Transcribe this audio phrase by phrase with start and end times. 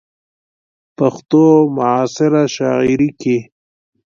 [0.97, 1.43] ،پښتو
[1.75, 3.37] معاصره شاعرۍ کې